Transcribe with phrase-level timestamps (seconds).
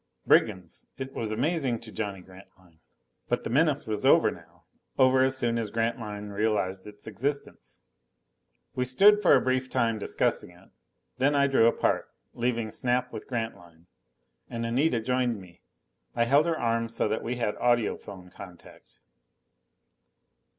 [0.25, 0.87] Brigands!
[0.97, 2.79] It was amazing to Johnny Grantline.
[3.29, 4.63] But the menace was over now,
[4.97, 7.83] over as soon as Grantline realized its existence.
[8.73, 10.69] We stood for a brief time discussing it.
[11.19, 13.85] Then I drew apart, leaving Snap with Grantline.
[14.49, 15.61] And Anita joined me.
[16.15, 18.97] I held her arm so that we had audiphone contact.